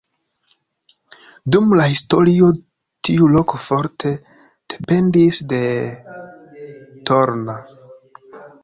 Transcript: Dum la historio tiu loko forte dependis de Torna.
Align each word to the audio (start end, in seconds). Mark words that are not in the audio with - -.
Dum 1.55 1.75
la 1.79 1.85
historio 1.91 2.49
tiu 3.09 3.29
loko 3.35 3.61
forte 3.67 4.13
dependis 4.75 5.45
de 5.53 5.63
Torna. 7.13 7.63